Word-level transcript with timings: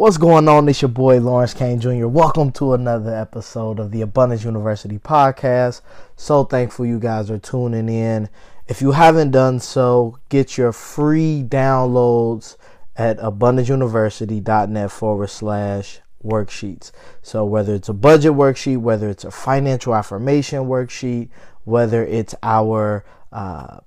What's 0.00 0.16
going 0.16 0.48
on? 0.48 0.66
It's 0.66 0.80
your 0.80 0.88
boy 0.88 1.20
Lawrence 1.20 1.52
Kane 1.52 1.78
Jr. 1.78 2.06
Welcome 2.06 2.52
to 2.52 2.72
another 2.72 3.14
episode 3.14 3.78
of 3.78 3.90
the 3.90 4.00
Abundance 4.00 4.44
University 4.44 4.98
podcast. 4.98 5.82
So 6.16 6.44
thankful 6.44 6.86
you 6.86 6.98
guys 6.98 7.30
are 7.30 7.38
tuning 7.38 7.90
in. 7.90 8.30
If 8.66 8.80
you 8.80 8.92
haven't 8.92 9.32
done 9.32 9.60
so, 9.60 10.18
get 10.30 10.56
your 10.56 10.72
free 10.72 11.44
downloads 11.46 12.56
at 12.96 13.18
abundanceuniversity.net 13.18 14.90
forward 14.90 15.28
slash 15.28 16.00
worksheets. 16.24 16.92
So 17.20 17.44
whether 17.44 17.74
it's 17.74 17.90
a 17.90 17.92
budget 17.92 18.32
worksheet, 18.32 18.78
whether 18.78 19.10
it's 19.10 19.24
a 19.24 19.30
financial 19.30 19.94
affirmation 19.94 20.60
worksheet, 20.60 21.28
whether 21.64 22.06
it's 22.06 22.34
our 22.42 23.04
uh, 23.32 23.80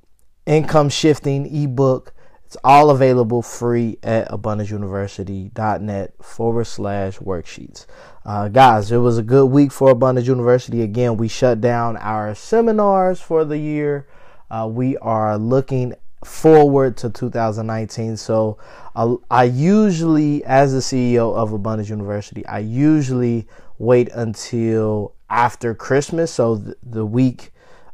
income 0.46 0.90
shifting 0.90 1.48
ebook, 1.48 2.14
it's 2.54 2.62
all 2.64 2.92
available 2.92 3.42
free 3.42 3.98
at 4.04 4.30
abundanceuniversity.net 4.30 6.14
forward 6.24 6.66
slash 6.66 7.18
worksheets. 7.18 7.88
Uh, 8.24 8.48
guys, 8.48 8.92
it 8.92 8.98
was 8.98 9.18
a 9.18 9.24
good 9.24 9.48
week 9.48 9.72
for 9.72 9.90
Abundance 9.90 10.28
University. 10.28 10.84
Again, 10.84 11.18
we 11.18 11.28
shut 11.28 11.62
down 11.62 11.98
our 11.98 12.36
seminars 12.36 13.20
for 13.20 13.44
the 13.44 13.58
year. 13.58 14.08
Uh, 14.52 14.70
we 14.72 14.96
are 14.98 15.36
looking 15.36 15.96
forward 16.24 16.96
to 16.98 17.10
2019. 17.10 18.18
So 18.18 18.60
uh, 18.96 19.16
I 19.32 19.46
usually, 19.46 20.46
as 20.46 20.74
the 20.74 20.80
CEO 20.80 21.36
of 21.36 21.54
Abundance 21.54 21.90
University, 21.90 22.46
I 22.46 22.60
usually 22.60 23.48
wait 23.80 24.10
until 24.10 25.16
after 25.28 25.74
Christmas. 25.74 26.32
So 26.32 26.60
th- 26.60 26.78
the 26.84 27.04
week 27.04 27.52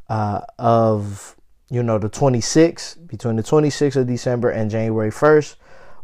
uh, 0.09 0.41
of 0.57 1.38
you 1.69 1.83
know, 1.83 1.99
the 1.99 2.09
26th, 2.09 3.07
between 3.07 3.35
the 3.35 3.43
26th 3.43 3.95
of 3.95 4.07
December 4.07 4.49
and 4.49 4.71
January 4.71 5.11
1st, 5.11 5.55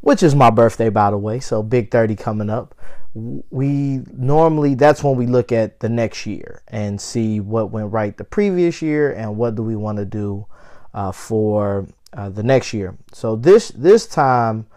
which 0.02 0.22
is 0.22 0.36
my 0.36 0.52
birthday, 0.52 0.90
by 0.90 1.10
the 1.10 1.18
way. 1.18 1.40
So 1.40 1.64
big 1.64 1.90
30 1.90 2.16
coming 2.16 2.50
up. 2.50 2.76
We 3.14 4.02
normally, 4.14 4.76
that's 4.76 5.04
when 5.04 5.16
we 5.16 5.26
look 5.26 5.52
at 5.52 5.80
the 5.80 5.90
next 5.90 6.26
year 6.26 6.62
and 6.68 7.00
see 7.00 7.40
what 7.40 7.72
went 7.72 7.92
right 7.92 8.16
the 8.16 8.24
previous 8.24 8.82
year 8.82 9.12
and 9.14 9.38
what 9.38 9.56
do 9.56 9.64
we 9.64 9.76
want 9.76 9.98
to 9.98 10.06
do 10.06 10.46
uh, 10.94 11.12
for 11.12 11.88
uh, 12.14 12.30
the 12.30 12.44
next 12.44 12.74
year. 12.74 12.98
So 13.14 13.36
this, 13.36 13.70
this 13.70 14.06
time, 14.06 14.68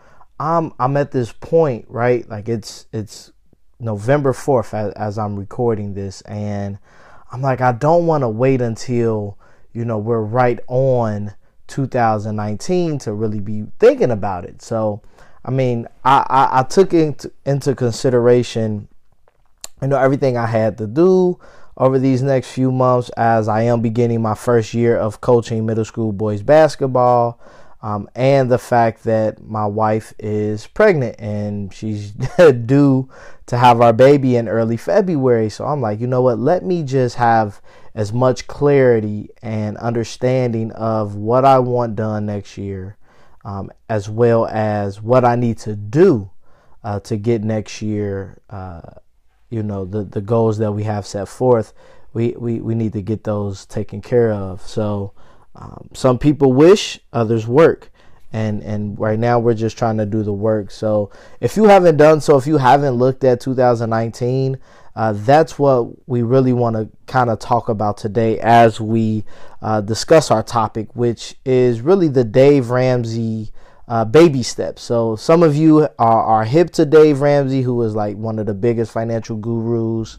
I'm, 0.41 0.73
I'm 0.79 0.97
at 0.97 1.11
this 1.11 1.33
point, 1.33 1.85
right? 1.89 2.29
Like 2.29 2.49
it's, 2.49 2.87
it's 2.93 3.33
November 3.81 4.33
4th 4.33 4.73
as, 4.73 4.93
as 4.95 5.19
I'm 5.19 5.37
recording 5.37 5.95
this. 5.95 6.23
And 6.23 6.79
I'm 7.31 7.43
like, 7.43 7.61
I 7.61 7.73
don't 7.73 8.07
want 8.07 8.23
to 8.23 8.29
wait 8.29 8.61
until, 8.61 9.38
you 9.79 9.85
know, 9.85 9.97
we're 9.97 10.21
right 10.21 10.59
on 10.67 11.35
2019 11.69 12.99
to 12.99 13.13
really 13.13 13.39
be 13.39 13.65
thinking 13.79 14.11
about 14.11 14.45
it. 14.45 14.61
So, 14.61 15.03
I 15.45 15.53
mean, 15.53 15.87
I, 16.05 16.27
I, 16.29 16.61
I 16.61 16.63
took 16.65 16.93
into, 16.93 17.31
into 17.47 17.77
consideration, 17.77 18.89
you 19.81 19.87
know, 19.87 19.97
everything 19.97 20.37
I 20.37 20.47
had 20.47 20.79
to 20.79 20.89
do 20.89 21.39
over 21.77 21.97
these 22.01 22.25
next 22.25 22.51
few 22.51 22.73
months 22.73 23.09
as 23.11 23.47
I 23.47 23.63
am 23.63 23.81
beginning 23.81 24.21
my 24.21 24.35
first 24.35 24.75
year 24.75 24.97
of 24.97 25.21
coaching 25.21 25.65
middle 25.65 25.85
school 25.85 26.11
boys 26.11 26.43
basketball. 26.43 27.39
Um, 27.81 28.09
and 28.15 28.51
the 28.51 28.59
fact 28.59 29.05
that 29.05 29.41
my 29.41 29.65
wife 29.67 30.13
is 30.19 30.67
pregnant 30.67 31.15
and 31.21 31.73
she's 31.73 32.11
due 32.67 33.09
to 33.47 33.57
have 33.57 33.81
our 33.81 33.93
baby 33.93 34.37
in 34.37 34.49
early 34.49 34.77
February. 34.77 35.49
So 35.49 35.65
I'm 35.65 35.81
like, 35.81 36.01
you 36.01 36.07
know 36.09 36.23
what? 36.23 36.39
Let 36.39 36.65
me 36.65 36.83
just 36.83 37.17
have 37.17 37.63
as 37.95 38.13
much 38.13 38.47
clarity 38.47 39.31
and 39.43 39.77
understanding 39.79 40.73
of 40.73 41.15
what 41.15 41.45
I 41.45 41.61
want 41.61 41.95
done 41.97 42.27
next 42.27 42.59
year, 42.59 42.97
um, 43.45 43.71
as 43.89 44.09
well 44.09 44.47
as 44.47 45.01
what 45.01 45.25
I 45.25 45.37
need 45.37 45.59
to 45.59 45.77
do 45.77 46.31
uh, 46.83 46.99
to 47.01 47.17
get 47.17 47.45
next 47.45 47.81
year. 47.81 48.41
Uh, 48.51 48.83
you 49.51 49.63
know 49.63 49.85
the 49.85 50.05
the 50.05 50.21
goals 50.21 50.59
that 50.59 50.73
we 50.73 50.85
have 50.85 51.07
set 51.07 51.29
forth. 51.29 51.73
We 52.13 52.35
we 52.39 52.61
we 52.61 52.75
need 52.75 52.93
to 52.95 53.03
get 53.03 53.25
those 53.25 53.67
taken 53.67 54.03
care 54.03 54.33
of. 54.33 54.63
So 54.63 55.13
um, 55.59 55.89
some 55.93 56.19
people 56.19 56.53
wish, 56.53 57.01
others 57.13 57.47
work. 57.47 57.91
And 58.31 58.63
and 58.63 58.99
right 58.99 59.19
now 59.19 59.39
we're 59.39 59.55
just 59.55 59.79
trying 59.79 59.97
to 59.97 60.07
do 60.07 60.23
the 60.23 60.33
work. 60.33 60.71
So 60.71 61.11
if 61.41 61.57
you 61.57 61.65
haven't 61.65 61.97
done 61.97 62.21
so 62.21 62.37
if 62.37 62.47
you 62.47 62.59
haven't 62.59 62.95
looked 62.95 63.25
at 63.25 63.41
2019 63.41 64.59
uh, 64.95 65.13
that's 65.15 65.59
what 65.59 66.09
we 66.09 66.23
really 66.23 66.53
want 66.53 66.77
to 66.77 66.91
kind 67.07 67.31
of 67.31 67.39
talk 67.39 67.71
about 67.71 67.97
today 67.97 68.39
as 68.41 68.81
we 68.83 69.25
uh, 69.63 69.81
discuss 69.81 70.31
our 70.31 70.43
topic 70.43 70.95
which 70.95 71.37
is 71.47 71.81
really 71.81 72.09
the 72.09 72.25
dave 72.25 72.69
ramsey 72.69 73.51
uh, 73.89 74.05
baby 74.05 74.43
steps. 74.43 74.83
So 74.83 75.17
some 75.17 75.43
of 75.43 75.57
you 75.57 75.89
are, 75.99 76.23
are 76.23 76.45
hip 76.45 76.71
to 76.73 76.85
dave 76.85 77.23
ramsey 77.23 77.63
who 77.63 77.81
is 77.83 77.95
like 77.95 78.17
one 78.17 78.39
of 78.39 78.45
the 78.45 78.53
biggest 78.53 78.93
financial 78.93 79.37
gurus 79.37 80.19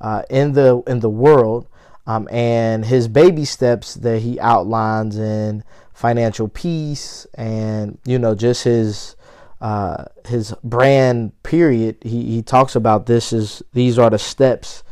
uh, 0.00 0.22
in 0.30 0.54
the 0.54 0.82
in 0.86 1.00
the 1.00 1.10
world 1.10 1.66
um, 2.06 2.28
and 2.30 2.84
his 2.84 3.08
baby 3.08 3.44
steps 3.44 3.94
that 3.94 4.20
he 4.20 4.38
outlines 4.40 5.18
in 5.18 5.64
financial 5.92 6.48
peace 6.48 7.26
and 7.34 7.98
you 8.06 8.18
know 8.18 8.34
just 8.34 8.64
his 8.64 9.16
uh, 9.60 10.04
his 10.26 10.54
brand 10.64 11.30
period 11.42 11.96
he, 12.02 12.24
he 12.24 12.42
talks 12.42 12.74
about 12.74 13.06
this 13.06 13.32
is 13.32 13.62
these 13.74 13.98
are 13.98 14.08
the 14.10 14.18
steps 14.18 14.82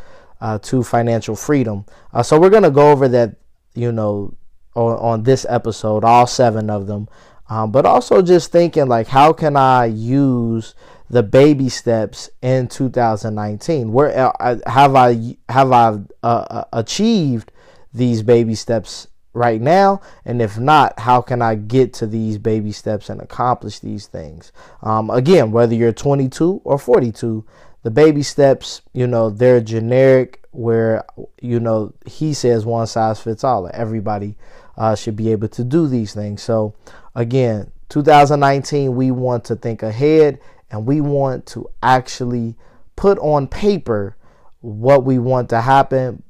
uh, 0.41 0.58
to 0.58 0.82
financial 0.82 1.34
freedom. 1.34 1.84
Uh, 2.12 2.22
so 2.22 2.38
we're 2.38 2.50
gonna 2.50 2.70
go 2.70 2.91
over 2.91 3.08
that 3.08 3.36
you 3.75 3.90
know 3.90 4.34
on, 4.75 4.96
on 4.98 5.22
this 5.22 5.46
episode 5.48 6.04
all 6.04 6.26
seven 6.26 6.69
of 6.69 6.86
them 6.86 7.08
um, 7.48 7.70
but 7.70 7.86
also 7.86 8.22
just 8.22 8.53
thinking 8.53 8.86
like 8.86 9.09
how 9.09 9.32
can 9.32 9.56
i 9.56 9.84
use 9.84 10.75
the 11.10 11.22
baby 11.22 11.69
steps 11.69 12.28
in 12.42 12.69
2019 12.69 13.92
where 13.92 14.32
uh, 14.41 14.59
have 14.66 14.94
i 14.94 15.36
have 15.48 15.72
i 15.72 15.88
uh, 16.22 16.26
uh, 16.26 16.64
achieved 16.72 17.50
these 17.92 18.22
baby 18.22 18.54
steps 18.54 19.08
right 19.32 19.60
now? 19.60 20.00
And 20.25 20.42
if 20.42 20.58
not, 20.58 20.98
how 20.98 21.22
can 21.22 21.41
I 21.41 21.54
get 21.54 21.92
to 21.94 22.06
these 22.06 22.38
baby 22.38 22.72
steps 22.72 23.08
and 23.08 23.20
accomplish 23.20 23.78
these 23.78 24.06
things? 24.06 24.53
Um, 24.82 25.10
again, 25.10 25.53
whether 25.53 25.75
you're 25.75 25.92
22 25.92 26.62
or 26.64 26.78
42, 26.78 27.44
the 27.82 27.91
baby 27.91 28.22
steps, 28.22 28.82
you 28.92 29.06
know, 29.06 29.31
they're 29.31 29.60
generic 29.60 30.44
where, 30.50 31.04
you 31.41 31.60
know, 31.60 31.94
he 32.04 32.34
says 32.34 32.66
one 32.66 32.87
size 32.87 33.20
fits 33.20 33.44
all. 33.44 33.70
Everybody 33.72 34.37
uh, 34.76 34.94
should 34.94 35.16
be 35.16 35.31
able 35.31 35.48
to 35.48 35.64
do 35.64 35.87
these 35.87 36.12
things. 36.12 36.42
So, 36.42 36.75
again, 37.19 37.73
2019, 37.89 38.95
we 38.95 39.11
want 39.11 39.45
to 39.47 39.56
think 39.56 39.83
ahead 39.83 40.39
and 40.71 40.87
we 40.87 41.01
want 41.01 41.47
to 41.47 41.69
actually 41.83 42.55
put 42.95 43.19
on 43.19 43.49
paper 43.49 44.17
what 44.61 45.05
we 45.05 45.19
want 45.19 45.49
to 45.51 45.61
happen 45.61 46.23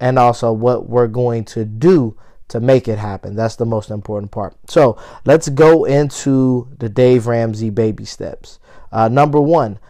and 0.00 0.18
also 0.18 0.52
what 0.52 0.88
we're 0.88 1.08
going 1.08 1.44
to 1.44 1.64
do 1.64 2.16
to 2.46 2.60
make 2.60 2.86
it 2.86 2.98
happen. 2.98 3.34
That's 3.34 3.56
the 3.56 3.66
most 3.66 3.90
important 3.90 4.30
part. 4.30 4.56
So 4.68 4.96
let's 5.24 5.48
go 5.48 5.84
into 5.84 6.68
the 6.78 6.88
Dave 6.88 7.26
Ramsey 7.26 7.70
baby 7.70 8.04
steps. 8.04 8.60
Uh, 8.92 9.08
number 9.08 9.40
one, 9.40 9.80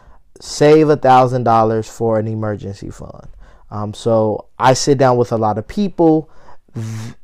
save 0.41 0.89
a 0.89 0.97
thousand 0.97 1.45
dollars 1.45 1.89
for 1.89 2.19
an 2.19 2.27
emergency 2.27 2.91
fund. 2.91 3.29
Um, 3.71 3.93
so 3.93 4.47
I 4.59 4.73
sit 4.73 4.97
down 4.97 5.19
with 5.19 5.31
a 5.31 5.37
lot 5.37 5.59
of 5.59 5.69
people. 5.69 6.31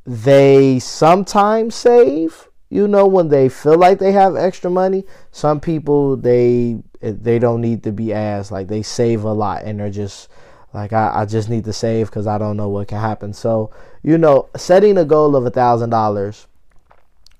They 0.04 0.78
sometimes 0.78 1.74
save, 1.74 2.48
you 2.74 2.88
know, 2.88 3.06
when 3.06 3.28
they 3.28 3.48
feel 3.48 3.78
like 3.78 4.00
they 4.00 4.10
have 4.10 4.34
extra 4.34 4.68
money. 4.68 5.04
Some 5.30 5.60
people 5.60 6.16
they 6.16 6.82
they 7.00 7.38
don't 7.38 7.60
need 7.60 7.84
to 7.84 7.92
be 7.92 8.12
asked. 8.12 8.50
Like 8.50 8.66
they 8.66 8.82
save 8.82 9.22
a 9.22 9.32
lot 9.32 9.62
and 9.62 9.78
they're 9.78 9.90
just 9.90 10.28
like 10.72 10.92
I, 10.92 11.20
I 11.20 11.24
just 11.24 11.48
need 11.48 11.64
to 11.66 11.72
save 11.72 12.06
because 12.06 12.26
I 12.26 12.36
don't 12.36 12.56
know 12.56 12.68
what 12.68 12.88
can 12.88 12.98
happen. 12.98 13.32
So 13.32 13.70
you 14.02 14.18
know, 14.18 14.48
setting 14.56 14.98
a 14.98 15.04
goal 15.04 15.36
of 15.36 15.46
a 15.46 15.50
thousand 15.50 15.90
dollars 15.90 16.48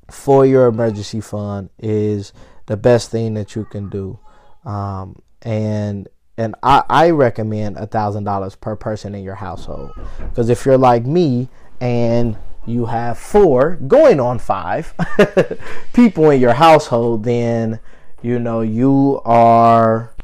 for 0.09 0.47
your 0.47 0.69
emergency 0.69 1.21
fund 1.21 1.69
is 1.81 2.33
the 2.67 2.77
best 2.77 3.11
thing 3.11 3.35
that 3.35 3.57
you 3.57 3.65
can 3.65 3.89
do. 3.89 4.21
Um, 4.65 5.21
and 5.43 6.07
and 6.39 6.55
I, 6.63 6.85
I 6.89 7.11
recommend 7.11 7.77
a 7.77 7.89
thousand 7.89 8.23
dollars 8.23 8.55
per 8.55 8.77
person 8.77 9.17
in 9.17 9.25
your 9.25 9.35
household 9.35 9.91
because 10.21 10.49
if 10.49 10.65
you're 10.65 10.79
like 10.79 11.05
me 11.05 11.49
and 11.81 12.37
you 12.67 12.87
have 12.87 13.19
four 13.19 13.77
going 13.87 14.21
on 14.21 14.39
five 14.39 14.95
people 15.93 16.31
in 16.31 16.41
your 16.41 16.55
household 16.55 17.25
then 17.25 17.79
you 18.23 18.39
know 18.39 18.61
you 18.61 19.21
are 19.25 20.15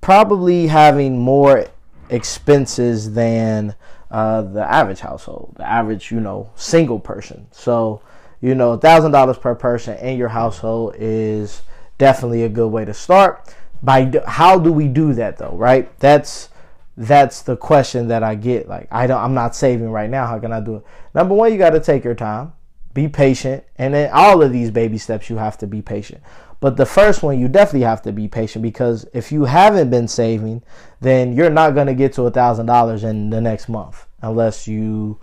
probably 0.00 0.68
having 0.68 1.18
more 1.18 1.66
expenses 2.10 3.14
than 3.14 3.74
uh, 4.10 4.42
the 4.42 4.62
average 4.62 5.00
household, 5.00 5.54
the 5.56 5.68
average, 5.68 6.12
you 6.12 6.20
know, 6.20 6.50
single 6.54 7.00
person. 7.00 7.46
So, 7.50 8.00
you 8.40 8.54
know, 8.54 8.76
thousand 8.76 9.10
dollars 9.10 9.38
per 9.38 9.54
person 9.54 9.98
in 9.98 10.16
your 10.16 10.28
household 10.28 10.94
is 10.96 11.62
definitely 11.98 12.44
a 12.44 12.48
good 12.48 12.68
way 12.68 12.84
to 12.84 12.94
start. 12.94 13.52
By 13.82 14.12
how 14.26 14.58
do 14.58 14.72
we 14.72 14.88
do 14.88 15.12
that 15.14 15.38
though, 15.38 15.56
right? 15.56 15.90
That's 15.98 16.48
that's 16.96 17.42
the 17.42 17.56
question 17.56 18.08
that 18.08 18.22
I 18.22 18.34
get. 18.34 18.68
Like, 18.68 18.88
I 18.90 19.06
don't, 19.06 19.20
I'm 19.20 19.34
not 19.34 19.54
saving 19.54 19.90
right 19.90 20.08
now. 20.08 20.26
How 20.26 20.38
can 20.38 20.52
I 20.52 20.60
do 20.60 20.76
it? 20.76 20.84
Number 21.14 21.34
one, 21.34 21.52
you 21.52 21.58
got 21.58 21.70
to 21.70 21.80
take 21.80 22.04
your 22.04 22.14
time, 22.14 22.52
be 22.94 23.08
patient, 23.08 23.64
and 23.76 23.94
then 23.94 24.10
all 24.12 24.42
of 24.42 24.52
these 24.52 24.70
baby 24.70 24.98
steps, 24.98 25.28
you 25.28 25.36
have 25.36 25.58
to 25.58 25.66
be 25.66 25.82
patient. 25.82 26.22
But 26.58 26.78
the 26.78 26.86
first 26.86 27.22
one, 27.22 27.38
you 27.38 27.48
definitely 27.48 27.82
have 27.82 28.00
to 28.02 28.12
be 28.12 28.28
patient 28.28 28.62
because 28.62 29.06
if 29.12 29.30
you 29.30 29.44
haven't 29.44 29.90
been 29.90 30.08
saving, 30.08 30.62
then 31.00 31.34
you're 31.34 31.50
not 31.50 31.74
going 31.74 31.86
to 31.86 31.94
get 31.94 32.14
to 32.14 32.22
a 32.22 32.30
thousand 32.30 32.66
dollars 32.66 33.04
in 33.04 33.28
the 33.28 33.42
next 33.42 33.68
month 33.68 34.06
unless 34.22 34.66
you, 34.66 35.20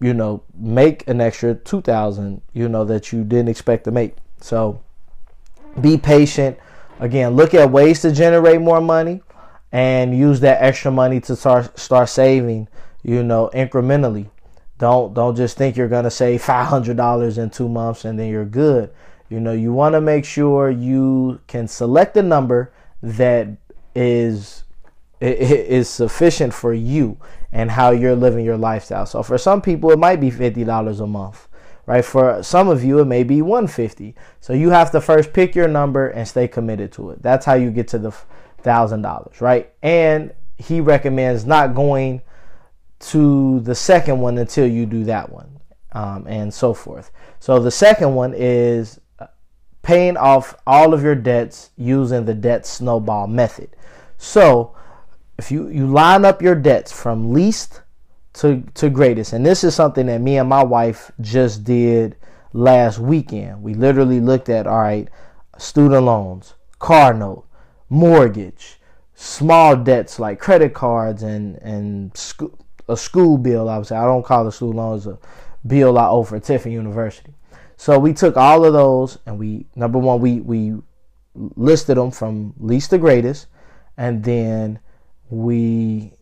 you 0.00 0.12
know, 0.12 0.42
make 0.58 1.06
an 1.06 1.20
extra 1.20 1.54
two 1.54 1.80
thousand, 1.80 2.42
you 2.52 2.68
know, 2.68 2.84
that 2.84 3.12
you 3.12 3.22
didn't 3.22 3.48
expect 3.48 3.84
to 3.84 3.92
make. 3.92 4.16
So 4.40 4.82
be 5.80 5.96
patient. 5.96 6.58
Again, 6.98 7.36
look 7.36 7.54
at 7.54 7.70
ways 7.70 8.00
to 8.02 8.10
generate 8.10 8.60
more 8.60 8.80
money 8.80 9.22
and 9.76 10.16
use 10.16 10.40
that 10.40 10.62
extra 10.62 10.90
money 10.90 11.20
to 11.20 11.36
start 11.36 11.78
start 11.78 12.08
saving, 12.08 12.66
you 13.02 13.22
know, 13.22 13.50
incrementally. 13.52 14.26
Don't 14.78 15.12
don't 15.12 15.36
just 15.36 15.58
think 15.58 15.76
you're 15.76 15.86
gonna 15.86 16.10
save 16.10 16.42
five 16.42 16.68
hundred 16.68 16.96
dollars 16.96 17.36
in 17.36 17.50
two 17.50 17.68
months 17.68 18.06
and 18.06 18.18
then 18.18 18.30
you're 18.30 18.46
good. 18.46 18.90
You 19.28 19.38
know, 19.38 19.52
you 19.52 19.74
want 19.74 19.92
to 19.92 20.00
make 20.00 20.24
sure 20.24 20.70
you 20.70 21.40
can 21.46 21.68
select 21.68 22.16
a 22.16 22.22
number 22.22 22.72
that 23.02 23.48
is 23.94 24.64
is 25.20 25.90
sufficient 25.90 26.54
for 26.54 26.72
you 26.72 27.18
and 27.52 27.70
how 27.70 27.90
you're 27.90 28.16
living 28.16 28.46
your 28.46 28.56
lifestyle. 28.56 29.04
So 29.04 29.22
for 29.22 29.36
some 29.36 29.60
people 29.60 29.90
it 29.90 29.98
might 29.98 30.22
be 30.22 30.30
$50 30.30 31.00
a 31.00 31.06
month, 31.06 31.48
right? 31.84 32.04
For 32.04 32.42
some 32.42 32.68
of 32.68 32.82
you 32.82 33.00
it 33.00 33.06
may 33.06 33.24
be 33.24 33.42
150. 33.42 34.14
So 34.40 34.54
you 34.54 34.70
have 34.70 34.90
to 34.92 35.02
first 35.02 35.34
pick 35.34 35.54
your 35.54 35.68
number 35.68 36.08
and 36.08 36.26
stay 36.26 36.48
committed 36.48 36.92
to 36.92 37.10
it. 37.10 37.22
That's 37.22 37.44
how 37.44 37.54
you 37.54 37.70
get 37.70 37.88
to 37.88 37.98
the 37.98 38.14
$1000, 38.66 39.40
right? 39.40 39.72
And 39.82 40.34
he 40.58 40.80
recommends 40.80 41.44
not 41.44 41.74
going 41.74 42.22
to 42.98 43.60
the 43.60 43.74
second 43.74 44.20
one 44.20 44.38
until 44.38 44.66
you 44.66 44.86
do 44.86 45.04
that 45.04 45.30
one. 45.30 45.60
Um, 45.92 46.26
and 46.28 46.52
so 46.52 46.74
forth. 46.74 47.10
So 47.40 47.58
the 47.58 47.70
second 47.70 48.14
one 48.14 48.34
is 48.36 49.00
paying 49.86 50.16
off 50.16 50.56
all 50.66 50.92
of 50.92 51.02
your 51.02 51.14
debts 51.14 51.70
using 51.76 52.24
the 52.24 52.34
debt 52.34 52.66
snowball 52.66 53.28
method. 53.28 53.70
So, 54.18 54.74
if 55.38 55.52
you, 55.52 55.68
you 55.68 55.86
line 55.86 56.24
up 56.24 56.42
your 56.42 56.56
debts 56.56 56.90
from 56.90 57.32
least 57.32 57.82
to, 58.34 58.64
to 58.74 58.90
greatest, 58.90 59.32
and 59.32 59.46
this 59.46 59.62
is 59.62 59.76
something 59.76 60.06
that 60.06 60.20
me 60.20 60.38
and 60.38 60.48
my 60.48 60.64
wife 60.64 61.12
just 61.20 61.62
did 61.62 62.16
last 62.52 62.98
weekend. 62.98 63.62
We 63.62 63.74
literally 63.74 64.18
looked 64.18 64.48
at, 64.48 64.66
all 64.66 64.80
right, 64.80 65.08
student 65.56 66.02
loans, 66.02 66.54
car 66.80 67.14
note, 67.14 67.45
mortgage, 67.88 68.78
small 69.14 69.76
debts 69.76 70.18
like 70.18 70.38
credit 70.38 70.74
cards 70.74 71.22
and, 71.22 71.56
and 71.56 72.16
school, 72.16 72.56
a 72.88 72.96
school 72.96 73.38
bill, 73.38 73.68
I 73.68 73.78
would 73.78 73.86
say. 73.86 73.96
I 73.96 74.04
don't 74.04 74.24
call 74.24 74.44
the 74.44 74.52
student 74.52 74.76
loans 74.76 75.06
a 75.06 75.18
bill 75.66 75.98
I 75.98 76.08
owe 76.08 76.22
for 76.22 76.38
Tiffin 76.38 76.72
University. 76.72 77.34
So 77.76 77.98
we 77.98 78.12
took 78.12 78.36
all 78.36 78.64
of 78.64 78.72
those 78.72 79.18
and 79.26 79.38
we 79.38 79.66
number 79.74 79.98
one 79.98 80.20
we 80.20 80.40
we 80.40 80.74
listed 81.56 81.96
them 81.96 82.10
from 82.10 82.54
least 82.58 82.90
to 82.90 82.98
greatest, 82.98 83.46
and 83.96 84.24
then 84.24 84.78
we 85.28 86.12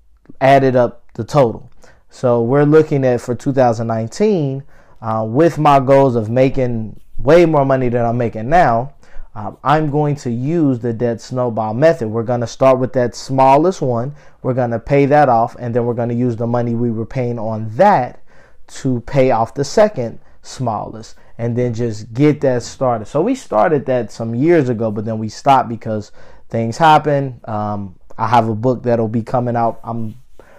added 0.40 0.76
up 0.76 1.04
the 1.14 1.24
total. 1.24 1.70
So 2.10 2.42
we're 2.42 2.64
looking 2.64 3.04
at 3.04 3.20
for 3.20 3.34
2019 3.34 4.62
uh, 5.00 5.24
with 5.28 5.58
my 5.58 5.80
goals 5.80 6.16
of 6.16 6.30
making 6.30 7.00
way 7.18 7.46
more 7.46 7.64
money 7.64 7.88
than 7.88 8.04
I'm 8.04 8.18
making 8.18 8.48
now. 8.48 8.94
Um, 9.34 9.58
I'm 9.64 9.90
going 9.90 10.14
to 10.16 10.30
use 10.30 10.78
the 10.78 10.92
debt 10.92 11.20
snowball 11.20 11.74
method. 11.74 12.08
We're 12.08 12.22
going 12.22 12.40
to 12.40 12.46
start 12.46 12.78
with 12.78 12.92
that 12.92 13.14
smallest 13.14 13.82
one. 13.82 14.14
We're 14.42 14.54
going 14.54 14.70
to 14.70 14.78
pay 14.78 15.06
that 15.06 15.28
off, 15.28 15.56
and 15.58 15.74
then 15.74 15.86
we're 15.86 15.94
going 15.94 16.10
to 16.10 16.14
use 16.14 16.36
the 16.36 16.46
money 16.46 16.74
we 16.74 16.90
were 16.90 17.06
paying 17.06 17.38
on 17.38 17.68
that 17.76 18.22
to 18.66 19.00
pay 19.02 19.30
off 19.30 19.54
the 19.54 19.64
second 19.64 20.20
smallest 20.42 21.16
and 21.38 21.56
then 21.56 21.74
just 21.74 22.12
get 22.14 22.40
that 22.42 22.62
started. 22.62 23.06
So 23.06 23.20
we 23.22 23.34
started 23.34 23.86
that 23.86 24.12
some 24.12 24.34
years 24.34 24.68
ago, 24.68 24.90
but 24.90 25.04
then 25.04 25.18
we 25.18 25.28
stopped 25.28 25.68
because 25.68 26.12
things 26.48 26.76
happen. 26.76 27.40
Um, 27.44 27.98
I 28.16 28.28
have 28.28 28.48
a 28.48 28.54
book 28.54 28.84
that'll 28.84 29.08
be 29.08 29.22
coming 29.22 29.56
out. 29.56 29.80
I'm 29.82 30.14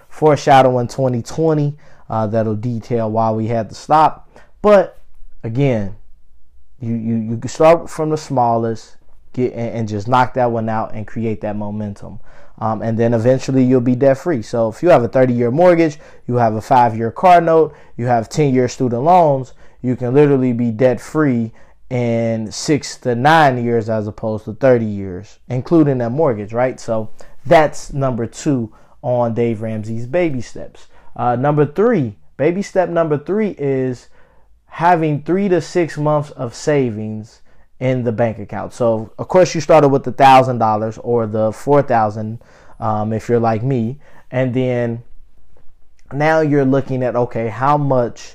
foreshadowing 0.08 0.88
2020 0.88 1.76
uh, 2.08 2.26
that'll 2.26 2.54
detail 2.54 3.10
why 3.10 3.30
we 3.30 3.46
had 3.46 3.70
to 3.70 3.74
stop. 3.74 4.28
But 4.60 5.00
again, 5.42 5.96
you 6.86 6.94
you 6.94 7.16
you 7.16 7.36
can 7.36 7.48
start 7.48 7.90
from 7.90 8.10
the 8.10 8.16
smallest, 8.16 8.96
get 9.32 9.52
and, 9.52 9.74
and 9.74 9.88
just 9.88 10.08
knock 10.08 10.34
that 10.34 10.50
one 10.50 10.68
out 10.68 10.94
and 10.94 11.06
create 11.06 11.40
that 11.42 11.56
momentum. 11.56 12.20
Um, 12.58 12.80
and 12.80 12.98
then 12.98 13.12
eventually 13.12 13.62
you'll 13.62 13.82
be 13.82 13.94
debt 13.94 14.18
free. 14.18 14.42
So 14.42 14.68
if 14.68 14.82
you 14.82 14.88
have 14.88 15.02
a 15.02 15.08
30 15.08 15.34
year 15.34 15.50
mortgage, 15.50 15.98
you 16.26 16.36
have 16.36 16.54
a 16.54 16.62
five 16.62 16.96
year 16.96 17.10
car 17.10 17.40
note, 17.40 17.74
you 17.96 18.06
have 18.06 18.28
10 18.28 18.54
year 18.54 18.68
student 18.68 19.02
loans, 19.02 19.52
you 19.82 19.94
can 19.94 20.14
literally 20.14 20.52
be 20.52 20.70
debt 20.70 21.00
free 21.00 21.52
in 21.90 22.50
six 22.50 22.96
to 22.98 23.14
nine 23.14 23.62
years 23.62 23.88
as 23.88 24.06
opposed 24.08 24.44
to 24.46 24.54
30 24.54 24.84
years, 24.84 25.38
including 25.48 25.98
that 25.98 26.10
mortgage, 26.10 26.52
right? 26.52 26.80
So 26.80 27.10
that's 27.44 27.92
number 27.92 28.26
two 28.26 28.74
on 29.02 29.34
Dave 29.34 29.62
Ramsey's 29.62 30.06
baby 30.06 30.40
steps. 30.40 30.88
Uh, 31.14 31.36
number 31.36 31.64
three, 31.64 32.16
baby 32.36 32.62
step 32.62 32.88
number 32.88 33.18
three 33.18 33.54
is 33.58 34.08
having 34.76 35.22
three 35.22 35.48
to 35.48 35.58
six 35.58 35.96
months 35.96 36.30
of 36.32 36.54
savings 36.54 37.40
in 37.80 38.04
the 38.04 38.12
bank 38.12 38.38
account. 38.38 38.74
So, 38.74 39.10
of 39.18 39.26
course, 39.26 39.54
you 39.54 39.62
started 39.62 39.88
with 39.88 40.04
the 40.04 40.12
thousand 40.12 40.58
dollars 40.58 40.98
or 40.98 41.26
the 41.26 41.50
four 41.50 41.80
thousand, 41.80 42.42
um, 42.78 43.14
if 43.14 43.26
you're 43.26 43.40
like 43.40 43.62
me, 43.62 43.98
and 44.30 44.52
then 44.52 45.02
now 46.12 46.40
you're 46.40 46.66
looking 46.66 47.02
at 47.02 47.16
okay, 47.16 47.48
how 47.48 47.78
much 47.78 48.34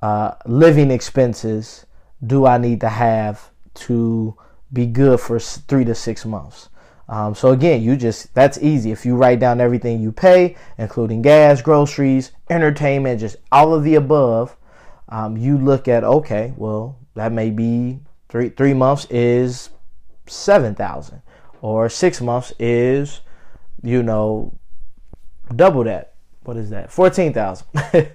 uh, 0.00 0.30
living 0.46 0.90
expenses 0.90 1.84
do 2.26 2.46
I 2.46 2.56
need 2.56 2.80
to 2.80 2.88
have 2.88 3.50
to 3.74 4.34
be 4.72 4.86
good 4.86 5.20
for 5.20 5.38
three 5.38 5.84
to 5.84 5.94
six 5.94 6.24
months? 6.24 6.70
Um, 7.10 7.34
so 7.34 7.52
again, 7.52 7.82
you 7.82 7.96
just 7.96 8.34
that's 8.34 8.56
easy. 8.62 8.92
If 8.92 9.04
you 9.04 9.14
write 9.14 9.40
down 9.40 9.60
everything 9.60 10.00
you 10.00 10.10
pay, 10.10 10.56
including 10.78 11.20
gas, 11.20 11.60
groceries, 11.60 12.32
entertainment, 12.48 13.20
just 13.20 13.36
all 13.52 13.74
of 13.74 13.84
the 13.84 13.96
above, 13.96 14.56
um, 15.12 15.36
you 15.36 15.58
look 15.58 15.88
at 15.88 16.04
okay, 16.04 16.54
well 16.56 16.98
that 17.14 17.32
may 17.32 17.50
be 17.50 18.00
three 18.28 18.48
three 18.48 18.74
months 18.74 19.06
is 19.10 19.68
seven 20.26 20.74
thousand, 20.74 21.22
or 21.60 21.88
six 21.88 22.20
months 22.20 22.52
is 22.58 23.20
you 23.82 24.02
know 24.02 24.52
double 25.54 25.84
that. 25.84 26.14
What 26.44 26.56
is 26.56 26.70
that? 26.70 26.90
Fourteen 26.90 27.32
thousand. 27.32 27.66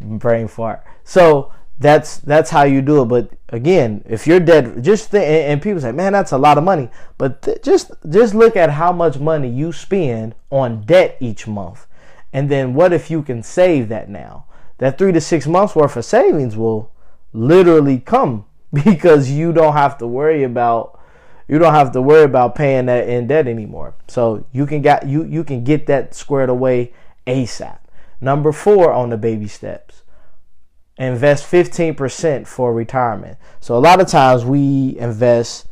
brain 0.00 0.48
fart. 0.48 0.84
So 1.02 1.52
that's 1.78 2.18
that's 2.18 2.50
how 2.50 2.62
you 2.62 2.82
do 2.82 3.02
it. 3.02 3.06
But 3.06 3.30
again, 3.48 4.04
if 4.08 4.26
you're 4.26 4.40
dead, 4.40 4.82
just 4.82 5.10
th- 5.10 5.22
and 5.22 5.60
people 5.60 5.80
say, 5.80 5.92
man, 5.92 6.12
that's 6.12 6.32
a 6.32 6.38
lot 6.38 6.58
of 6.58 6.64
money. 6.64 6.88
But 7.18 7.42
th- 7.42 7.62
just 7.62 7.90
just 8.08 8.34
look 8.34 8.56
at 8.56 8.70
how 8.70 8.92
much 8.92 9.18
money 9.18 9.48
you 9.48 9.72
spend 9.72 10.34
on 10.50 10.82
debt 10.82 11.16
each 11.20 11.46
month, 11.46 11.86
and 12.32 12.48
then 12.48 12.74
what 12.74 12.92
if 12.92 13.10
you 13.10 13.22
can 13.22 13.42
save 13.42 13.88
that 13.88 14.08
now? 14.08 14.46
That 14.78 14.98
three 14.98 15.12
to 15.12 15.20
six 15.20 15.46
months 15.46 15.76
worth 15.76 15.96
of 15.96 16.04
savings 16.04 16.56
will 16.56 16.90
literally 17.32 17.98
come 17.98 18.46
because 18.72 19.30
you 19.30 19.52
don't 19.52 19.74
have 19.74 19.98
to 19.98 20.06
worry 20.06 20.42
about 20.42 21.00
you 21.46 21.58
don't 21.58 21.74
have 21.74 21.92
to 21.92 22.00
worry 22.00 22.24
about 22.24 22.54
paying 22.54 22.86
that 22.86 23.06
in 23.06 23.26
debt 23.26 23.46
anymore. 23.46 23.94
So 24.08 24.46
you 24.52 24.66
can 24.66 24.80
get 24.82 25.06
you 25.06 25.24
you 25.24 25.44
can 25.44 25.62
get 25.62 25.86
that 25.86 26.14
squared 26.14 26.48
away 26.48 26.92
ASAP. 27.26 27.78
Number 28.20 28.52
four 28.52 28.92
on 28.92 29.10
the 29.10 29.18
baby 29.18 29.48
steps 29.48 30.04
invest 30.96 31.50
15% 31.50 32.46
for 32.46 32.72
retirement. 32.72 33.38
So 33.60 33.76
a 33.76 33.80
lot 33.80 34.00
of 34.00 34.06
times 34.06 34.44
we 34.44 34.96
invest 34.98 35.66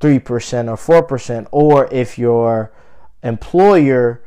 3% 0.00 0.20
or 0.68 1.02
4%, 1.02 1.48
or 1.50 1.92
if 1.92 2.18
your 2.18 2.72
employer 3.22 4.22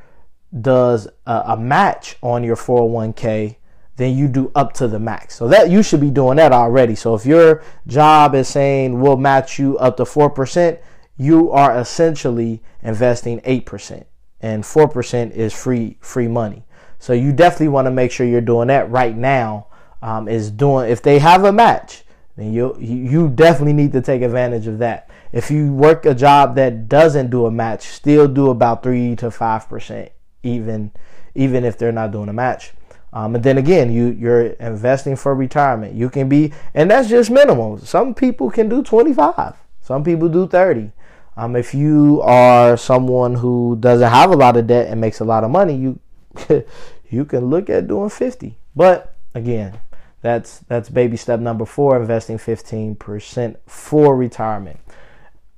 does 0.60 1.08
a, 1.26 1.44
a, 1.48 1.58
match 1.58 2.18
on 2.22 2.44
your 2.44 2.58
401k, 2.58 3.56
then 4.02 4.18
you 4.18 4.28
do 4.28 4.52
up 4.56 4.74
to 4.74 4.88
the 4.88 5.00
max. 5.00 5.36
So 5.36 5.48
that 5.50 5.70
you 5.70 5.84
should 5.84 6.02
be 6.02 6.10
doing 6.10 6.38
that 6.38 6.52
already. 6.52 6.96
So 6.96 7.16
if 7.16 7.26
your 7.26 7.64
job 7.88 8.36
is 8.36 8.48
saying 8.48 9.00
we'll 9.00 9.18
match 9.18 9.60
you 9.60 9.78
up 9.78 9.98
to 9.98 10.04
4%, 10.04 10.80
you 11.18 11.52
are 11.52 11.78
essentially 11.78 12.62
investing 12.82 13.40
8% 13.42 14.06
and 14.42 14.64
4% 14.64 15.32
is 15.32 15.54
free 15.54 15.98
free 16.02 16.28
money. 16.28 16.64
So 17.00 17.14
you 17.14 17.32
definitely 17.32 17.70
want 17.70 17.86
to 17.86 17.92
make 17.92 18.12
sure 18.12 18.26
you're 18.26 18.42
doing 18.42 18.68
that 18.68 18.90
right 18.90 19.16
now. 19.16 19.68
Um, 20.04 20.28
is 20.28 20.50
doing 20.50 20.90
if 20.90 21.04
they 21.04 21.20
have 21.20 21.44
a 21.44 21.52
match, 21.52 22.04
then 22.36 22.52
you 22.54 22.76
you 22.80 23.30
definitely 23.30 23.74
need 23.74 23.92
to 23.92 24.02
take 24.02 24.24
advantage 24.24 24.66
of 24.66 24.80
that. 24.80 25.12
If 25.32 25.52
you 25.52 25.72
work 25.72 26.08
a 26.08 26.16
job 26.16 26.56
that 26.56 26.90
doesn't 26.90 27.30
do 27.30 27.46
a 27.46 27.52
match, 27.52 27.84
still 27.84 28.28
do 28.28 28.50
about 28.50 28.82
three 28.82 29.16
to 29.18 29.30
five 29.30 29.70
percent, 29.70 30.12
even 30.42 30.92
even 31.36 31.64
if 31.64 31.78
they're 31.78 31.92
not 31.92 32.12
doing 32.12 32.30
a 32.30 32.34
match. 32.34 32.74
Um, 33.14 33.36
and 33.36 33.44
then 33.44 33.58
again, 33.58 33.92
you 33.92 34.08
you're 34.08 34.48
investing 34.60 35.16
for 35.16 35.36
retirement. 35.36 35.94
You 35.96 36.10
can 36.10 36.30
be, 36.30 36.54
and 36.74 36.90
that's 36.92 37.10
just 37.10 37.30
minimum. 37.30 37.80
Some 37.80 38.14
people 38.14 38.50
can 38.50 38.70
do 38.70 38.84
25. 38.84 39.56
Some 39.82 40.04
people 40.04 40.30
do 40.30 40.48
30. 40.48 40.92
Um, 41.38 41.56
if 41.56 41.74
you 41.74 42.22
are 42.24 42.78
someone 42.78 43.36
who 43.36 43.78
doesn't 43.80 44.10
have 44.10 44.32
a 44.32 44.36
lot 44.36 44.58
of 44.58 44.68
debt 44.68 44.88
and 44.88 45.02
makes 45.02 45.20
a 45.20 45.26
lot 45.26 45.44
of 45.44 45.52
money, 45.52 45.76
you 45.76 46.00
you 47.10 47.26
can 47.26 47.46
look 47.46 47.70
at 47.70 47.88
doing 47.88 48.10
50. 48.10 48.58
But 48.76 49.16
again, 49.34 49.80
that's 50.22 50.60
that's 50.68 50.90
baby 50.90 51.18
step 51.18 51.40
number 51.40 51.66
4, 51.66 51.98
investing 51.98 52.38
15% 52.38 53.58
for 53.66 54.16
retirement. 54.16 54.80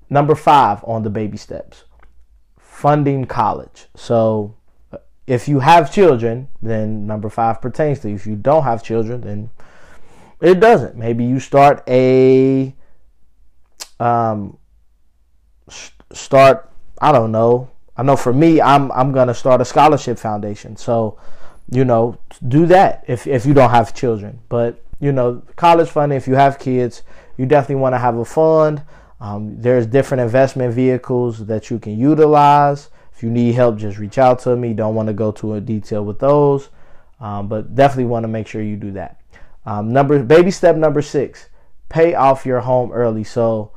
number 0.10 0.36
five 0.36 0.84
on 0.86 1.04
the 1.04 1.10
baby 1.10 1.38
steps 1.38 1.86
funding 2.58 3.26
college. 3.26 3.88
So 3.96 4.56
if 5.26 5.48
you 5.48 5.60
have 5.60 5.94
children, 5.94 6.50
then 6.62 7.08
number 7.08 7.30
five 7.30 7.62
pertains 7.62 8.00
to 8.00 8.10
you. 8.10 8.16
If 8.16 8.28
you 8.28 8.36
don't 8.36 8.64
have 8.64 8.84
children, 8.84 9.22
then 9.22 9.50
it 10.42 10.60
doesn't. 10.60 10.96
Maybe 10.96 11.24
you 11.24 11.40
start 11.40 11.84
a 11.88 12.76
um 14.00 14.58
start 16.12 16.70
I 17.00 17.12
don't 17.12 17.32
know. 17.32 17.70
I 17.96 18.04
know 18.04 18.18
for 18.18 18.34
me 18.34 18.60
I'm 18.60 18.92
I'm 18.92 19.12
going 19.14 19.28
to 19.28 19.34
start 19.34 19.62
a 19.62 19.66
scholarship 19.66 20.20
foundation. 20.20 20.76
So, 20.76 21.18
you 21.72 21.86
know, 21.86 22.18
do 22.48 22.66
that 22.68 23.06
if 23.08 23.26
if 23.26 23.46
you 23.46 23.54
don't 23.54 23.70
have 23.70 23.94
children. 23.94 24.42
But, 24.50 24.84
you 25.00 25.14
know, 25.14 25.44
college 25.56 25.90
funding 25.90 26.18
if 26.18 26.28
you 26.28 26.36
have 26.36 26.60
kids, 26.60 27.04
you 27.38 27.46
definitely 27.46 27.82
want 27.82 27.94
to 27.94 28.00
have 28.00 28.18
a 28.18 28.26
fund. 28.26 28.84
Um, 29.22 29.62
there's 29.62 29.86
different 29.86 30.22
investment 30.22 30.74
vehicles 30.74 31.46
that 31.46 31.70
you 31.70 31.80
can 31.80 31.98
utilize. 31.98 32.90
You 33.24 33.30
need 33.30 33.54
help, 33.54 33.78
just 33.78 33.98
reach 33.98 34.18
out 34.18 34.40
to 34.40 34.56
me. 34.56 34.74
Don't 34.74 34.96
want 34.96 35.08
to 35.08 35.14
go 35.14 35.32
to 35.32 35.54
a 35.54 35.62
detail 35.62 36.04
with 36.04 36.20
those, 36.20 36.70
um, 37.22 37.48
but 37.48 37.74
definitely 37.74 38.06
want 38.06 38.26
to 38.26 38.28
make 38.28 38.48
sure 38.48 38.62
you 38.62 38.76
do 38.76 38.92
that. 38.92 39.22
Um, 39.66 39.94
number 39.94 40.22
baby 40.22 40.52
step 40.52 40.76
number 40.76 41.02
six: 41.02 41.48
pay 41.88 42.14
off 42.16 42.46
your 42.46 42.60
home 42.60 42.92
early. 42.92 43.24
So 43.24 43.72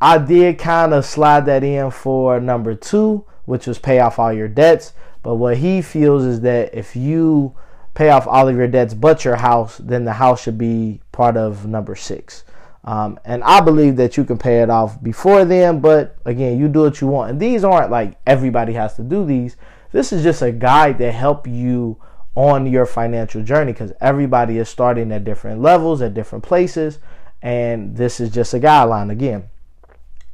I 0.00 0.18
did 0.18 0.58
kind 0.58 0.92
of 0.92 1.06
slide 1.06 1.46
that 1.46 1.64
in 1.64 1.90
for 1.90 2.38
number 2.38 2.74
two, 2.74 3.24
which 3.46 3.66
was 3.66 3.78
pay 3.78 3.98
off 4.00 4.18
all 4.18 4.32
your 4.32 4.48
debts. 4.48 4.92
But 5.22 5.36
what 5.36 5.56
he 5.56 5.80
feels 5.80 6.24
is 6.24 6.40
that 6.42 6.74
if 6.74 6.94
you 6.94 7.54
pay 7.94 8.10
off 8.10 8.26
all 8.26 8.48
of 8.48 8.56
your 8.56 8.68
debts 8.68 8.94
but 8.94 9.24
your 9.24 9.36
house, 9.36 9.78
then 9.78 10.04
the 10.04 10.14
house 10.14 10.42
should 10.42 10.58
be 10.58 11.00
part 11.12 11.36
of 11.36 11.66
number 11.66 11.94
six. 11.94 12.44
Um, 12.84 13.18
and 13.24 13.44
I 13.44 13.60
believe 13.60 13.96
that 13.96 14.16
you 14.16 14.24
can 14.24 14.38
pay 14.38 14.60
it 14.60 14.70
off 14.70 15.00
before 15.02 15.44
then, 15.44 15.80
but 15.80 16.16
again, 16.24 16.58
you 16.58 16.68
do 16.68 16.80
what 16.80 17.00
you 17.00 17.06
want. 17.06 17.30
And 17.30 17.40
these 17.40 17.62
aren't 17.62 17.90
like 17.90 18.18
everybody 18.26 18.72
has 18.72 18.96
to 18.96 19.02
do 19.02 19.24
these. 19.24 19.56
This 19.92 20.12
is 20.12 20.22
just 20.22 20.42
a 20.42 20.50
guide 20.50 20.98
to 20.98 21.12
help 21.12 21.46
you 21.46 21.98
on 22.34 22.66
your 22.66 22.86
financial 22.86 23.42
journey 23.42 23.72
because 23.72 23.92
everybody 24.00 24.58
is 24.58 24.68
starting 24.68 25.12
at 25.12 25.24
different 25.24 25.60
levels, 25.60 26.02
at 26.02 26.14
different 26.14 26.42
places. 26.42 26.98
And 27.40 27.96
this 27.96 28.20
is 28.20 28.30
just 28.30 28.54
a 28.54 28.58
guideline 28.58 29.10
again. 29.10 29.48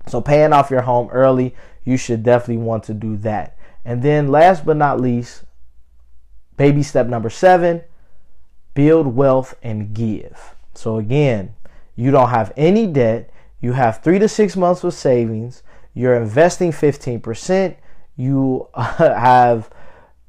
So, 0.07 0.21
paying 0.21 0.53
off 0.53 0.71
your 0.71 0.83
home 0.83 1.09
early, 1.11 1.55
you 1.85 1.97
should 1.97 2.23
definitely 2.23 2.63
want 2.63 2.85
to 2.85 2.95
do 2.95 3.17
that. 3.19 3.59
And 3.85 4.03
then, 4.03 4.29
last 4.29 4.65
but 4.65 4.77
not 4.77 5.01
least, 5.01 5.45
baby 6.57 6.83
step 6.83 7.07
number 7.07 7.31
seven 7.31 7.83
build 8.75 9.09
wealth 9.09 9.57
and 9.61 9.93
give. 9.93 10.55
So, 10.73 10.99
again, 10.99 11.55
you 11.99 12.13
don't 12.13 12.31
have 12.31 12.53
any 12.57 12.87
debt. 12.87 13.29
You 13.61 13.73
have 13.73 14.05
three 14.05 14.21
to 14.21 14.29
six 14.29 14.57
months 14.57 14.85
of 14.85 14.95
savings. 14.95 15.65
You're 15.95 16.15
investing 16.15 16.71
15%. 16.71 17.75
You 18.17 18.69
uh, 18.73 19.15
have, 19.19 19.69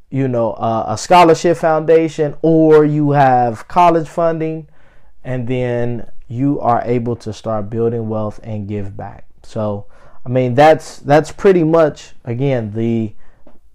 you 0.09 0.27
know, 0.27 0.53
a, 0.53 0.85
a 0.87 0.97
scholarship 0.97 1.57
foundation 1.57 2.35
or 2.41 2.85
you 2.85 3.11
have 3.11 3.67
college 3.67 4.07
funding. 4.07 4.67
And 5.23 5.47
then 5.47 6.09
you 6.27 6.59
are 6.59 6.81
able 6.85 7.15
to 7.17 7.31
start 7.31 7.69
building 7.69 8.09
wealth 8.09 8.39
and 8.41 8.67
give 8.67 8.97
back. 8.97 9.27
So, 9.43 9.85
I 10.25 10.29
mean, 10.29 10.55
that's 10.55 10.97
that's 10.97 11.31
pretty 11.31 11.63
much 11.63 12.13
again 12.25 12.73
the 12.73 13.13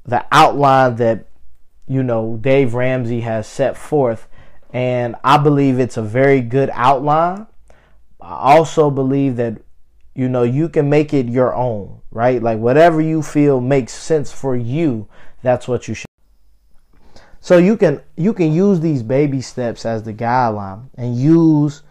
the 0.04 0.26
outline 0.32 0.96
that 0.96 1.26
you 1.86 2.02
know 2.02 2.38
Dave 2.40 2.74
Ramsey 2.74 3.20
has 3.20 3.46
set 3.46 3.76
forth, 3.76 4.26
and 4.72 5.14
I 5.22 5.36
believe 5.36 5.78
it's 5.78 5.96
a 5.96 6.02
very 6.02 6.40
good 6.40 6.70
outline. 6.72 7.46
I 8.24 8.56
also 8.56 8.90
believe 8.90 9.36
that 9.36 9.60
you 10.14 10.28
know 10.28 10.44
you 10.44 10.70
can 10.70 10.88
make 10.88 11.12
it 11.12 11.26
your 11.26 11.54
own, 11.54 12.00
right? 12.10 12.42
Like 12.42 12.58
whatever 12.58 13.00
you 13.00 13.22
feel 13.22 13.60
makes 13.60 13.92
sense 13.92 14.32
for 14.32 14.56
you, 14.56 15.08
that's 15.42 15.68
what 15.68 15.88
you 15.88 15.94
should. 15.94 16.06
So 17.40 17.58
you 17.58 17.76
can 17.76 18.00
you 18.16 18.32
can 18.32 18.50
use 18.50 18.80
these 18.80 19.02
baby 19.02 19.42
steps 19.42 19.84
as 19.84 20.04
the 20.04 20.14
guideline 20.14 20.88
and 20.94 21.14
use 21.16 21.82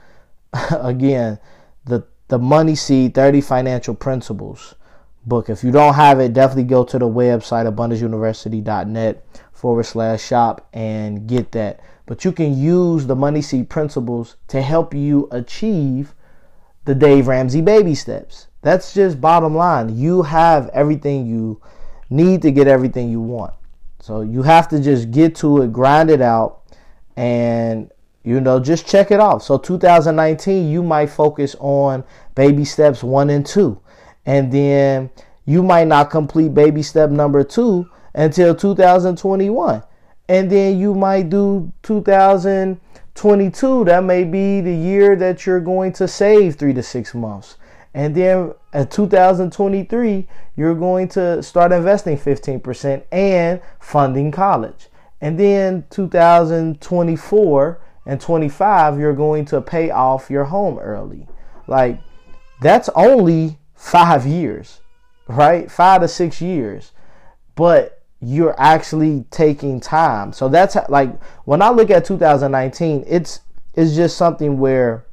again 0.72 1.38
the 1.86 2.08
the 2.30 2.40
Money 2.40 2.74
Seed 2.74 3.14
30 3.14 3.42
Financial 3.42 3.94
Principles 3.94 4.74
book. 5.28 5.50
If 5.50 5.64
you 5.64 5.70
don't 5.70 5.94
have 5.94 6.20
it, 6.20 6.34
definitely 6.34 6.64
go 6.64 6.84
to 6.84 6.98
the 6.98 7.08
website 7.08 7.72
abundanceuniversity.net 7.72 9.24
forward 9.52 9.84
slash 9.84 10.24
shop 10.24 10.68
and 10.74 11.28
get 11.28 11.52
that. 11.52 11.80
But 12.08 12.26
you 12.26 12.32
can 12.32 12.58
use 12.58 13.06
the 13.06 13.16
Money 13.16 13.44
Seed 13.44 13.70
Principles 13.70 14.36
to 14.48 14.64
help 14.64 14.96
you 14.96 15.28
achieve 15.32 16.16
the 16.86 16.96
Dave 16.96 17.28
Ramsey 17.28 17.62
baby 17.62 17.96
steps. 17.96 18.48
That's 18.62 18.94
just 18.94 19.20
bottom 19.20 19.56
line. 19.56 19.98
You 19.98 20.24
have 20.24 20.70
everything 20.70 21.26
you 21.26 21.62
need 22.10 22.42
to 22.44 22.52
get 22.52 22.68
everything 22.68 23.10
you 23.10 23.20
want. 23.20 23.54
So 24.00 24.22
you 24.22 24.44
have 24.44 24.68
to 24.70 24.82
just 24.82 25.12
get 25.12 25.36
to 25.38 25.62
it, 25.62 25.72
grind 25.72 26.10
it 26.10 26.22
out, 26.22 26.62
and 27.16 27.90
you 28.24 28.40
know, 28.40 28.60
just 28.60 28.88
check 28.88 29.12
it 29.12 29.20
off. 29.20 29.44
So 29.44 29.58
2019, 29.58 30.70
you 30.70 30.82
might 30.82 31.10
focus 31.10 31.56
on 31.60 32.04
baby 32.36 32.64
steps 32.64 33.04
one 33.04 33.30
and 33.30 33.46
two. 33.46 33.80
And 34.26 34.52
then 34.52 35.10
you 35.46 35.62
might 35.62 35.88
not 35.88 36.10
complete 36.10 36.54
baby 36.54 36.84
step 36.84 37.10
number 37.10 37.44
two 37.44 37.90
until 38.14 38.56
2021. 38.56 39.84
And 40.30 40.50
then 40.50 40.80
you 40.80 40.96
might 40.96 41.30
do 41.30 41.72
2000 41.84 42.80
22, 43.16 43.86
that 43.86 44.04
may 44.04 44.24
be 44.24 44.62
the 44.62 44.74
year 44.74 45.16
that 45.16 45.46
you're 45.46 45.60
going 45.60 45.94
to 45.94 46.08
save 46.08 46.56
three 46.56 46.74
to 46.74 46.84
six 46.84 47.14
months. 47.14 47.58
And 47.94 48.16
then 48.16 48.54
at 48.74 48.90
2023, 48.90 50.28
you're 50.56 50.76
going 50.76 51.08
to 51.10 51.44
start 51.44 51.72
investing 51.72 52.18
15% 52.18 53.04
and 53.12 53.62
funding 53.80 54.32
college. 54.32 54.88
And 55.22 55.40
then 55.40 55.86
2024 55.90 57.82
and 58.06 58.20
25, 58.20 59.00
you're 59.00 59.14
going 59.14 59.46
to 59.46 59.62
pay 59.62 59.92
off 59.92 60.30
your 60.30 60.46
home 60.46 60.80
early. 60.80 61.28
Like, 61.68 62.00
that's 62.62 62.90
only 62.96 63.60
five 63.76 64.26
years, 64.26 64.82
right? 65.28 65.72
Five 65.72 66.02
to 66.02 66.08
six 66.08 66.42
years. 66.42 66.92
But 67.56 68.03
you're 68.24 68.56
actually 68.60 69.26
taking 69.32 69.80
time. 69.80 70.34
So 70.34 70.48
that's 70.48 70.78
like 70.90 71.22
when 71.44 71.62
I 71.62 71.70
look 71.70 71.90
at 71.90 72.06
2019, 72.06 73.04
it's 73.08 73.42
it's 73.76 73.96
just 73.96 74.18
something 74.18 74.60
where 74.60 75.06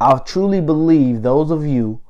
I 0.00 0.18
truly 0.18 0.60
believe 0.60 1.22
those 1.22 1.50
of 1.50 1.66
you 1.66 2.00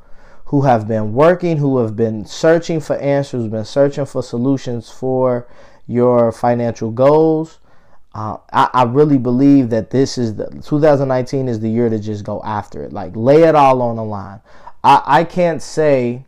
who 0.46 0.62
have 0.62 0.86
been 0.86 1.12
working, 1.12 1.56
who 1.56 1.78
have 1.78 1.96
been 1.96 2.24
searching 2.24 2.80
for 2.80 2.96
answers, 2.98 3.48
been 3.48 3.64
searching 3.64 4.06
for 4.06 4.22
solutions 4.22 4.90
for 4.90 5.48
your 5.86 6.30
financial 6.30 6.90
goals. 6.90 7.58
Uh, 8.14 8.38
I, 8.52 8.70
I 8.72 8.82
really 8.84 9.18
believe 9.18 9.70
that 9.70 9.90
this 9.90 10.18
is 10.18 10.36
the 10.36 10.46
2019 10.64 11.48
is 11.48 11.60
the 11.60 11.68
year 11.68 11.88
to 11.88 11.98
just 11.98 12.24
go 12.24 12.42
after 12.44 12.82
it. 12.82 12.92
Like 12.92 13.12
lay 13.14 13.42
it 13.42 13.54
all 13.54 13.82
on 13.82 13.96
the 13.96 14.04
line. 14.04 14.40
I, 14.82 15.02
I 15.06 15.24
can't 15.24 15.62
say 15.62 16.24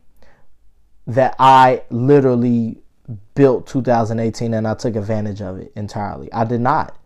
that 1.07 1.35
I 1.39 1.83
literally 1.91 2.83
built 3.35 3.67
2018 3.67 4.55
and 4.55 4.67
I 4.67 4.75
took 4.75 4.97
advantage 4.97 5.41
of 5.41 5.59
it 5.59 5.73
entirely. 5.77 6.33
I 6.33 6.45
did 6.45 6.61
not. 6.61 6.97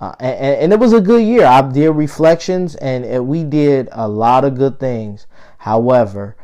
Uh, 0.00 0.14
and, 0.20 0.56
and, 0.56 0.72
it 0.72 0.78
was 0.78 0.92
a 0.92 1.00
good 1.00 1.24
year. 1.24 1.44
I 1.44 1.60
did 1.60 1.90
reflections 1.90 2.76
and 2.76 3.04
it, 3.04 3.24
we 3.24 3.42
did 3.42 3.88
a 3.90 4.06
lot 4.06 4.44
of 4.44 4.54
good 4.54 4.78
things. 4.78 5.26
However, 5.58 6.36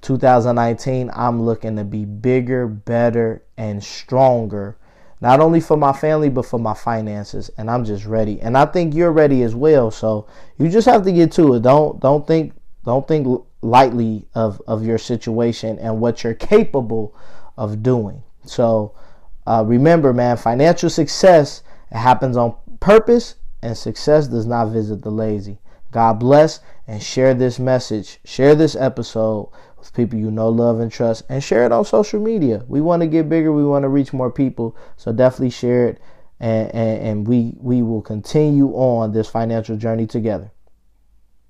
2019, 0.00 1.10
I'm 1.14 1.42
looking 1.42 1.76
to 1.76 1.84
be 1.84 2.06
bigger, 2.06 2.66
better, 2.66 3.44
and 3.58 3.84
stronger, 3.84 4.78
not 5.20 5.40
only 5.40 5.60
for 5.60 5.76
my 5.76 5.92
family, 5.92 6.30
but 6.30 6.46
for 6.46 6.58
my 6.58 6.72
finances. 6.72 7.50
And 7.58 7.70
I'm 7.70 7.84
just 7.84 8.06
ready. 8.06 8.40
And 8.40 8.56
I 8.56 8.64
think 8.64 8.94
you're 8.94 9.12
ready 9.12 9.42
as 9.42 9.54
well. 9.54 9.90
So 9.90 10.26
you 10.56 10.70
just 10.70 10.88
have 10.88 11.04
to 11.04 11.12
get 11.12 11.32
to 11.32 11.54
it. 11.54 11.62
Don't, 11.62 12.00
don't 12.00 12.26
think, 12.26 12.54
don't 12.86 13.06
think 13.06 13.44
lightly 13.60 14.26
of, 14.34 14.60
of 14.66 14.86
your 14.86 14.98
situation 14.98 15.78
and 15.78 16.00
what 16.00 16.24
you're 16.24 16.34
capable 16.34 17.14
of 17.58 17.82
doing. 17.82 18.22
So 18.44 18.94
uh, 19.46 19.64
remember, 19.66 20.12
man, 20.12 20.36
financial 20.36 20.90
success 20.90 21.62
happens 21.90 22.36
on 22.36 22.54
purpose, 22.80 23.36
and 23.62 23.76
success 23.76 24.26
does 24.28 24.46
not 24.46 24.66
visit 24.66 25.02
the 25.02 25.10
lazy. 25.10 25.58
God 25.90 26.14
bless 26.14 26.60
and 26.86 27.02
share 27.02 27.34
this 27.34 27.58
message, 27.58 28.18
share 28.24 28.54
this 28.54 28.74
episode 28.74 29.50
with 29.78 29.92
people 29.92 30.18
you 30.18 30.30
know, 30.30 30.48
love, 30.48 30.80
and 30.80 30.90
trust, 30.90 31.24
and 31.28 31.42
share 31.42 31.64
it 31.64 31.72
on 31.72 31.84
social 31.84 32.20
media. 32.20 32.64
We 32.66 32.80
want 32.80 33.02
to 33.02 33.06
get 33.06 33.28
bigger, 33.28 33.52
we 33.52 33.64
want 33.64 33.82
to 33.82 33.88
reach 33.88 34.12
more 34.12 34.30
people, 34.30 34.76
so 34.96 35.12
definitely 35.12 35.50
share 35.50 35.88
it, 35.88 36.00
and, 36.40 36.74
and, 36.74 37.06
and 37.06 37.28
we 37.28 37.54
we 37.58 37.82
will 37.82 38.02
continue 38.02 38.68
on 38.68 39.12
this 39.12 39.28
financial 39.28 39.76
journey 39.76 40.06
together. 40.06 40.50